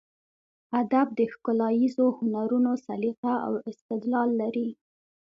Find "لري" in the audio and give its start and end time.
4.41-4.69